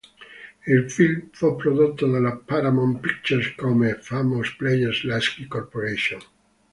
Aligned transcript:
Il 0.65 0.89
film 0.89 1.29
fu 1.31 1.55
prodotto 1.55 2.07
dalla 2.07 2.35
Paramount 2.35 2.99
Pictures 3.01 3.53
come 3.53 3.99
Famous 4.01 4.51
Players-Lasky 4.55 5.45
Corporation. 5.47 6.19